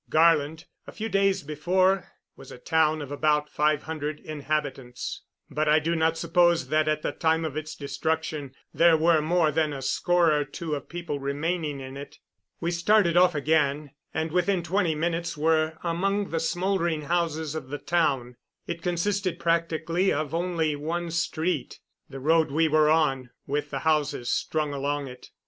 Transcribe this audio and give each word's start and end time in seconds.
Garland, 0.09 0.65
a 0.87 0.91
few 0.91 1.07
days 1.09 1.43
before, 1.43 2.07
was 2.35 2.51
a 2.51 2.57
town 2.57 3.03
of 3.03 3.11
about 3.11 3.51
five 3.51 3.83
hundred 3.83 4.19
inhabitants; 4.21 5.21
but 5.47 5.69
I 5.69 5.77
do 5.77 5.95
not 5.95 6.17
suppose 6.17 6.69
that, 6.69 6.87
at 6.87 7.03
the 7.03 7.11
time 7.11 7.45
of 7.45 7.55
its 7.55 7.75
destruction, 7.75 8.55
there 8.73 8.97
were 8.97 9.21
more 9.21 9.51
than 9.51 9.71
a 9.73 9.81
score 9.83 10.31
or 10.31 10.43
two 10.43 10.73
of 10.73 10.89
people 10.89 11.19
remaining 11.19 11.79
in 11.81 11.97
it. 11.97 12.17
We 12.59 12.71
started 12.71 13.15
off 13.15 13.35
again, 13.35 13.91
and 14.11 14.31
within 14.31 14.63
twenty 14.63 14.95
minutes 14.95 15.37
were 15.37 15.77
among 15.83 16.31
the 16.31 16.39
smoldering 16.39 17.03
houses 17.03 17.53
of 17.53 17.67
the 17.69 17.77
town. 17.77 18.37
It 18.65 18.81
consisted 18.81 19.37
practically 19.37 20.11
of 20.11 20.33
only 20.33 20.75
one 20.75 21.11
street 21.11 21.77
the 22.09 22.19
road 22.19 22.49
we 22.49 22.67
were 22.67 22.89
on 22.89 23.29
with 23.45 23.69
the 23.69 23.79
houses 23.85 24.31
strung 24.31 24.73
along 24.73 25.09
it. 25.09 25.29